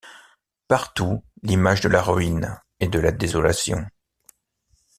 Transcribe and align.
Partout, 0.67 1.23
l'image 1.43 1.81
de 1.81 1.87
la 1.87 2.01
ruine 2.01 2.59
et 2.79 2.87
de 2.87 2.97
la 2.99 3.11
désolation. 3.11 3.85